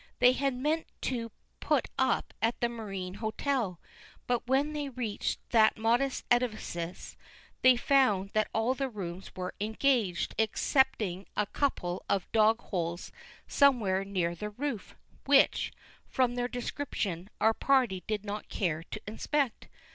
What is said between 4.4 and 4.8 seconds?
when